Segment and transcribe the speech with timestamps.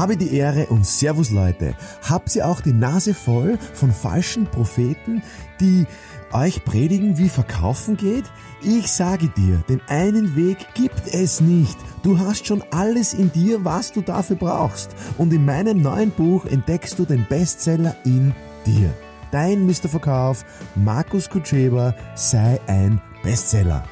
[0.00, 1.74] Habe die Ehre und Servus Leute.
[2.08, 5.22] Habt ihr auch die Nase voll von falschen Propheten,
[5.60, 5.84] die
[6.32, 8.24] euch predigen, wie verkaufen geht?
[8.62, 11.76] Ich sage dir, den einen Weg gibt es nicht.
[12.02, 14.96] Du hast schon alles in dir, was du dafür brauchst.
[15.18, 18.32] Und in meinem neuen Buch entdeckst du den Bestseller in
[18.64, 18.94] dir.
[19.32, 19.90] Dein Mr.
[19.90, 23.84] Verkauf, Markus Kutscheba, sei ein Bestseller.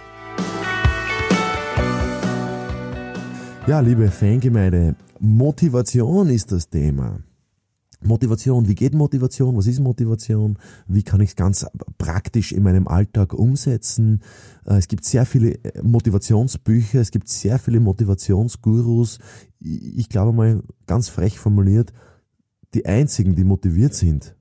[3.69, 7.21] Ja, liebe Fangemeinde, Motivation ist das Thema.
[8.01, 9.59] Motivation, wie geht Motivation?
[9.59, 10.59] Was ist Motivation?
[10.87, 11.67] Wie kann ich es ganz
[11.99, 14.23] praktisch in meinem Alltag umsetzen?
[14.65, 19.19] Äh, es gibt sehr viele äh, Motivationsbücher, es gibt sehr viele Motivationsgurus.
[19.61, 21.93] Ich glaube mal ganz frech formuliert,
[22.73, 24.35] die einzigen, die motiviert sind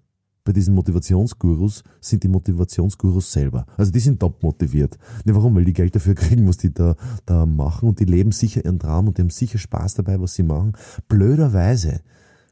[0.47, 3.65] bei diesen Motivationsgurus, sind die Motivationsgurus selber.
[3.77, 4.97] Also die sind top motiviert.
[5.25, 5.55] Ne, warum?
[5.55, 8.79] Weil die Geld dafür kriegen, was die da, da machen und die leben sicher ihren
[8.79, 10.73] Traum und die haben sicher Spaß dabei, was sie machen.
[11.07, 12.01] Blöderweise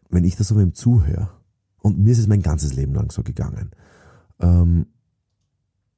[0.09, 1.29] wenn ich das so wem zuhöre,
[1.81, 3.71] und mir ist es mein ganzes Leben lang so gegangen,
[4.39, 4.87] ähm,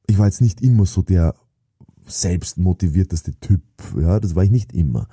[0.07, 1.35] ich war jetzt nicht immer so der
[2.05, 3.61] selbstmotivierteste Typ,
[3.99, 5.07] ja, das war ich nicht immer.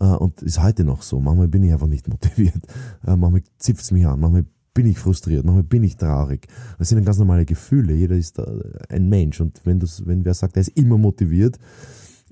[0.00, 1.20] Äh, und ist heute noch so.
[1.20, 2.66] Manchmal bin ich einfach nicht motiviert.
[3.06, 6.46] Äh, manchmal zipft es mich an, manchmal bin ich frustriert, manchmal bin ich traurig.
[6.78, 7.94] Das sind ganz normale Gefühle.
[7.94, 8.40] Jeder ist
[8.88, 9.40] ein Mensch.
[9.40, 11.58] Und wenn das, wenn wer sagt, er ist immer motiviert,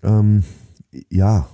[0.02, 0.44] ähm,
[1.10, 1.48] ja,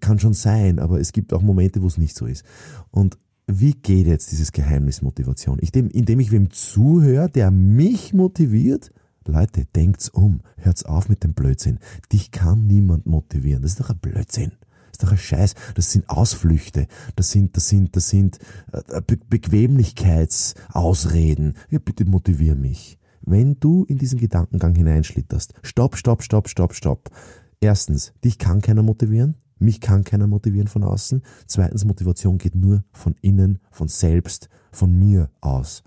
[0.00, 2.44] kann schon sein, aber es gibt auch Momente, wo es nicht so ist.
[2.90, 5.58] Und wie geht jetzt dieses Geheimnis Motivation?
[5.60, 8.90] Ich, indem ich wem zuhöre, der mich motiviert,
[9.26, 11.78] Leute, denkt's um, hört's auf mit dem Blödsinn.
[12.12, 13.62] Dich kann niemand motivieren.
[13.62, 14.52] Das ist doch ein Blödsinn.
[14.94, 15.54] Ist doch ein Scheiß.
[15.74, 16.86] Das sind Ausflüchte.
[17.16, 18.38] Das sind, das sind, das sind
[18.70, 21.56] äh, Be Bequemlichkeitsausreden.
[21.68, 22.96] Ja, bitte motivier mich.
[23.20, 27.10] Wenn du in diesen Gedankengang hineinschlitterst, stopp, stopp, stopp, stopp, stopp.
[27.58, 29.34] Erstens, dich kann keiner motivieren.
[29.58, 31.22] Mich kann keiner motivieren von außen.
[31.48, 35.82] Zweitens, Motivation geht nur von innen, von selbst, von mir aus.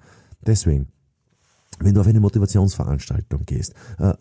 [0.46, 0.90] Deswegen,
[1.80, 4.16] wenn du auf eine Motivationsveranstaltung gehst, äh, äh,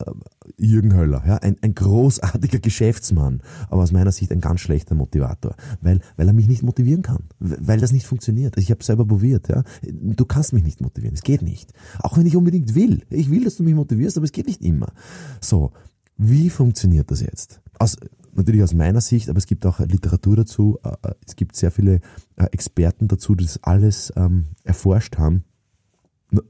[0.59, 5.55] Jürgen Höller, ja, ein, ein großartiger Geschäftsmann, aber aus meiner Sicht ein ganz schlechter Motivator,
[5.81, 8.57] weil, weil er mich nicht motivieren kann, weil das nicht funktioniert.
[8.59, 9.63] Ich habe selber probiert, ja.
[9.83, 11.73] Du kannst mich nicht motivieren, es geht nicht.
[12.01, 13.03] Auch wenn ich unbedingt will.
[13.11, 14.93] Ich will, dass du mich motivierst, aber es geht nicht immer.
[15.41, 15.73] So,
[16.17, 17.61] wie funktioniert das jetzt?
[17.79, 17.97] Aus,
[18.35, 20.79] natürlich aus meiner Sicht, aber es gibt auch Literatur dazu.
[20.83, 22.01] Äh, äh, es gibt sehr viele
[22.37, 25.45] äh, Experten dazu, die das alles ähm, erforscht haben.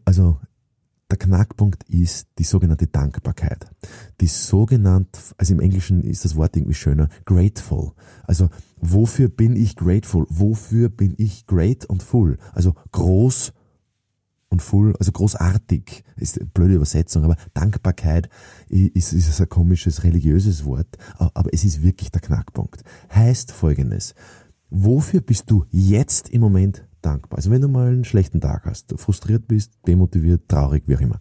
[0.04, 0.38] Also
[1.10, 3.70] der Knackpunkt ist die sogenannte Dankbarkeit.
[4.20, 7.92] Die sogenannte, also im Englischen ist das Wort irgendwie schöner, grateful.
[8.24, 8.48] Also
[8.80, 10.26] wofür bin ich grateful?
[10.28, 12.38] Wofür bin ich great und full?
[12.52, 13.52] Also groß
[14.48, 18.28] und full, also großartig, ist eine blöde Übersetzung, aber Dankbarkeit
[18.68, 22.82] ist, ist ein komisches religiöses Wort, aber es ist wirklich der Knackpunkt.
[23.14, 24.14] Heißt folgendes,
[24.70, 27.38] wofür bist du jetzt im Moment dankbar?
[27.38, 31.20] Also wenn du mal einen schlechten Tag hast, frustriert bist, demotiviert, traurig, wie auch immer.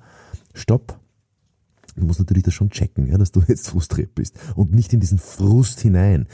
[0.54, 1.00] Stopp,
[1.96, 5.00] Du musst natürlich das schon checken, ja, dass du jetzt frustriert bist und nicht in
[5.00, 6.28] diesen Frust hinein.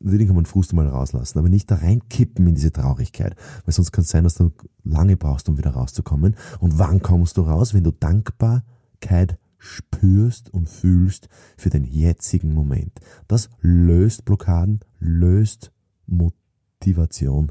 [0.00, 3.90] Natürlich kann man Frust mal rauslassen, aber nicht da reinkippen in diese Traurigkeit, weil sonst
[3.90, 4.52] kann es sein, dass du
[4.84, 6.36] lange brauchst, um wieder rauszukommen.
[6.60, 7.72] Und wann kommst du raus?
[7.72, 13.00] Wenn du Dankbarkeit spürst und fühlst für den jetzigen Moment.
[13.26, 15.72] Das löst Blockaden, löst
[16.06, 16.47] Motivation,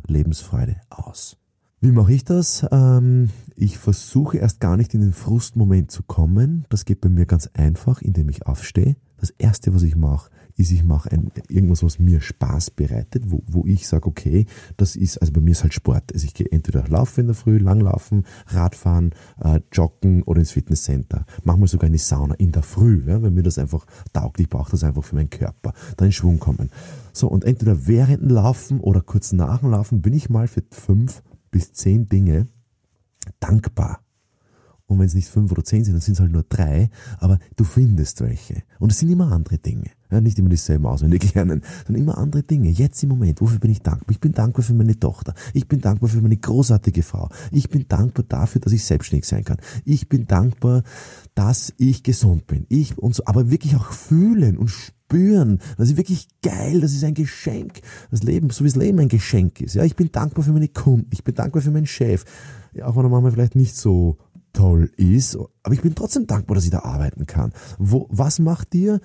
[0.08, 1.38] Lebensfreude aus.
[1.80, 2.66] Wie mache ich das?
[2.72, 6.66] Ähm, ich versuche erst gar nicht in den Frustmoment zu kommen.
[6.70, 8.96] Das geht bei mir ganz einfach, indem ich aufstehe.
[9.18, 13.44] Das erste, was ich mache, ist, ich mache ein, irgendwas, was mir Spaß bereitet, wo,
[13.48, 14.46] wo ich sage, okay,
[14.76, 16.12] das ist, also bei mir ist halt Sport.
[16.14, 21.26] Also ich gehe entweder laufen in der Früh, langlaufen, Radfahren, äh, joggen oder ins Fitnesscenter.
[21.44, 24.40] Manchmal sogar in die Sauna in der Früh, ja, wenn mir das einfach taugt.
[24.40, 25.74] Ich brauche das einfach für meinen Körper.
[25.96, 26.72] Da in Schwung kommen.
[27.14, 30.64] So, und entweder während dem Laufen oder kurz nach dem Laufen bin ich mal für
[30.72, 32.48] fünf bis zehn Dinge
[33.40, 34.02] dankbar.
[34.88, 37.40] Und wenn es nicht fünf oder zehn sind, dann sind es halt nur drei, aber
[37.58, 38.64] du findest welche.
[38.80, 39.92] Und es sind immer andere Dinge.
[40.10, 42.70] Ja, nicht immer dieselben auswendig lernen, sondern immer andere Dinge.
[42.70, 44.12] Jetzt im Moment, wofür bin ich dankbar?
[44.12, 45.34] Ich bin dankbar für meine Tochter.
[45.54, 47.30] Ich bin dankbar für meine großartige Frau.
[47.52, 49.58] Ich bin dankbar dafür, dass ich selbstständig sein kann.
[49.84, 50.84] Ich bin dankbar,
[51.36, 52.66] dass ich gesund bin.
[52.70, 55.60] Ich und so, aber wirklich auch fühlen und spüren.
[55.78, 56.82] Das ist wirklich geil.
[56.82, 57.82] Das ist ein Geschenk.
[58.10, 59.76] Das Leben, so wie das Leben ein Geschenk ist.
[59.76, 61.10] Ja, ich bin dankbar für meine Kunden.
[61.12, 62.24] Ich bin dankbar für meinen Chef.
[62.74, 64.18] Ja, auch wenn er manchmal vielleicht nicht so
[64.54, 65.38] toll ist.
[65.64, 67.54] Aber ich bin trotzdem dankbar, dass ich da arbeiten kann.
[67.78, 69.00] Wo, was macht dir,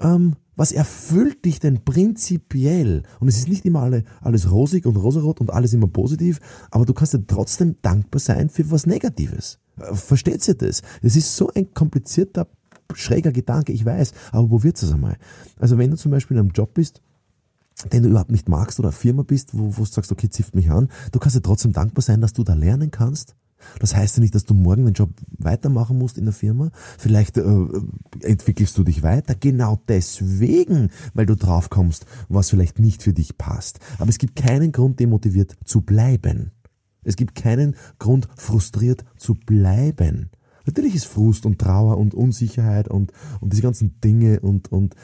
[0.00, 3.02] ähm, was erfüllt dich denn prinzipiell?
[3.18, 6.84] Und es ist nicht immer alle, alles rosig und rosarot und alles immer positiv, aber
[6.84, 9.58] du kannst ja trotzdem dankbar sein für was Negatives.
[9.78, 10.82] Äh, versteht ihr das?
[11.02, 12.46] Es ist so ein komplizierter,
[12.94, 15.16] schräger Gedanke, ich weiß, aber wo wird's das einmal?
[15.58, 17.00] Also wenn du zum Beispiel in einem Job bist,
[17.92, 20.54] den du überhaupt nicht magst oder eine Firma bist, wo, wo du sagst, okay, zifft
[20.54, 23.34] mich an, du kannst ja trotzdem dankbar sein, dass du da lernen kannst.
[23.78, 26.70] Das heißt ja nicht, dass du morgen den Job weitermachen musst in der Firma.
[26.98, 27.66] Vielleicht äh,
[28.22, 29.34] entwickelst du dich weiter.
[29.34, 33.80] Genau deswegen, weil du drauf kommst, was vielleicht nicht für dich passt.
[33.98, 36.52] Aber es gibt keinen Grund, demotiviert zu bleiben.
[37.02, 40.30] Es gibt keinen Grund, frustriert zu bleiben.
[40.66, 44.94] Natürlich ist Frust und Trauer und Unsicherheit und, und diese ganzen Dinge und, und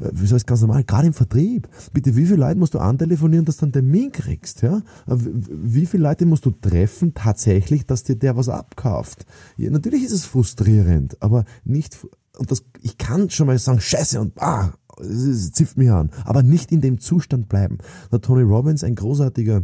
[0.00, 1.68] äh, wieso ist ganz normal, gerade im Vertrieb.
[1.92, 4.62] Bitte, wie viele Leute musst du antelefonieren, dass du einen Termin kriegst?
[4.62, 4.78] Ja?
[5.06, 9.26] Äh, wie viele Leute musst du treffen tatsächlich, dass dir der was abkauft?
[9.56, 11.98] Ja, natürlich ist es frustrierend, aber nicht,
[12.36, 16.42] und das, ich kann schon mal sagen, scheiße und ah, es zifft mich an, aber
[16.42, 17.78] nicht in dem Zustand bleiben.
[18.10, 19.62] Der Tony Robbins, ein großartiger,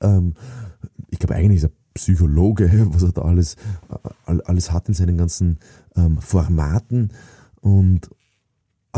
[0.00, 0.34] ähm,
[1.10, 3.56] ich glaube eigentlich ist er Psychologe, was er da alles,
[4.26, 5.58] äh, alles hat in seinen ganzen
[5.96, 7.12] ähm, Formaten
[7.60, 8.10] und,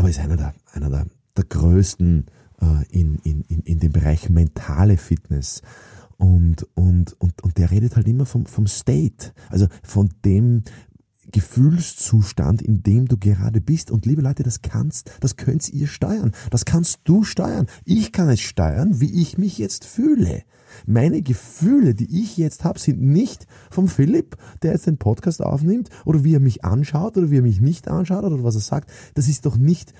[0.01, 1.05] aber ist einer der, einer der,
[1.37, 2.25] der größten
[2.59, 5.61] äh, in, in, in, in dem Bereich mentale Fitness.
[6.17, 10.63] Und, und, und, und der redet halt immer vom, vom State, also von dem
[11.31, 13.91] Gefühlszustand, in dem du gerade bist.
[13.91, 16.31] Und liebe Leute, das kannst, das könnt ihr steuern.
[16.49, 17.67] Das kannst du steuern.
[17.85, 20.43] Ich kann es steuern, wie ich mich jetzt fühle.
[20.85, 25.89] Meine Gefühle, die ich jetzt habe, sind nicht vom Philipp, der jetzt den Podcast aufnimmt,
[26.05, 28.89] oder wie er mich anschaut, oder wie er mich nicht anschaut, oder was er sagt.
[29.13, 29.93] Das ist doch nicht,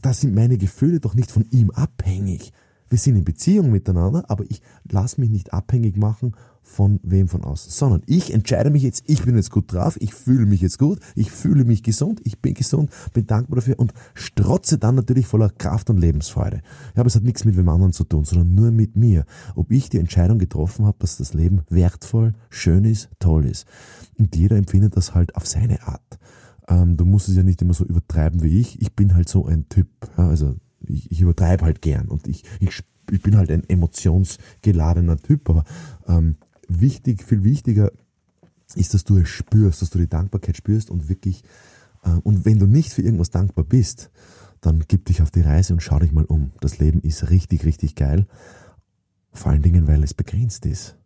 [0.00, 2.52] das sind meine Gefühle doch nicht von ihm abhängig.
[2.88, 6.34] Wir sind in Beziehung miteinander, aber ich lasse mich nicht abhängig machen
[6.66, 10.12] von wem von außen, sondern ich entscheide mich jetzt, ich bin jetzt gut drauf, ich
[10.12, 13.94] fühle mich jetzt gut, ich fühle mich gesund, ich bin gesund, bin dankbar dafür und
[14.14, 16.56] strotze dann natürlich voller Kraft und Lebensfreude.
[16.94, 19.24] Ja, aber es hat nichts mit wem anderen zu tun, sondern nur mit mir.
[19.54, 23.66] Ob ich die Entscheidung getroffen habe, dass das Leben wertvoll, schön ist, toll ist.
[24.18, 26.18] Und jeder empfindet das halt auf seine Art.
[26.68, 28.82] Ähm, du musst es ja nicht immer so übertreiben wie ich.
[28.82, 29.88] Ich bin halt so ein Typ.
[30.18, 35.16] Ja, also ich, ich übertreibe halt gern und ich, ich, ich bin halt ein emotionsgeladener
[35.18, 35.64] Typ, aber
[36.08, 36.36] ähm,
[36.68, 37.92] wichtig, viel wichtiger
[38.74, 41.42] ist, dass du es spürst, dass du die Dankbarkeit spürst und wirklich,
[42.02, 44.10] äh, und wenn du nicht für irgendwas dankbar bist,
[44.60, 46.52] dann gib dich auf die Reise und schau dich mal um.
[46.60, 48.26] Das Leben ist richtig, richtig geil.
[49.32, 50.96] Vor allen Dingen, weil es begrenzt ist.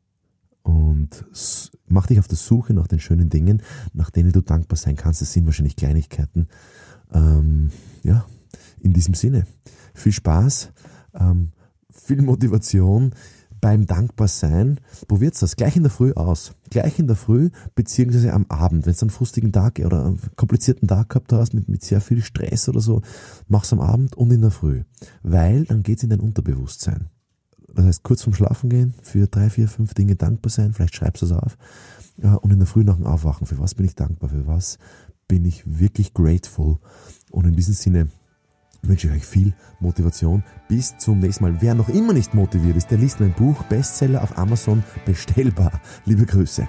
[0.63, 1.25] Und
[1.89, 3.63] mach dich auf der Suche nach den schönen Dingen,
[3.93, 5.21] nach denen du dankbar sein kannst.
[5.21, 6.49] Es sind wahrscheinlich Kleinigkeiten.
[7.13, 7.71] Ähm,
[8.03, 8.25] ja,
[8.81, 9.47] in diesem Sinne.
[9.95, 10.73] Viel Spaß,
[11.15, 11.53] ähm,
[11.91, 13.15] viel Motivation
[13.61, 16.53] beim Dankbarsein, probiert's das gleich in der Früh aus.
[16.71, 18.87] Gleich in der Früh, beziehungsweise am Abend.
[18.87, 22.23] Wenn du einen frustigen Tag oder einen komplizierten Tag gehabt hast mit, mit sehr viel
[22.23, 23.03] Stress oder so,
[23.49, 24.85] mach's am Abend und in der Früh.
[25.23, 27.11] Weil dann geht's in dein Unterbewusstsein.
[27.75, 31.23] Das heißt, kurz vorm Schlafen gehen, für drei, vier, fünf Dinge dankbar sein, vielleicht schreibst
[31.23, 31.57] du es auf.
[32.17, 34.79] Und in der Früh nach dem Aufwachen, für was bin ich dankbar, für was
[35.29, 36.79] bin ich wirklich grateful.
[37.31, 38.09] Und in diesem Sinne,
[38.83, 40.43] wünsche ich euch viel Motivation.
[40.69, 41.57] Bis zum nächsten Mal.
[41.61, 45.81] Wer noch immer nicht motiviert ist, der liest mein Buch Bestseller auf Amazon bestellbar.
[46.05, 46.69] Liebe Grüße.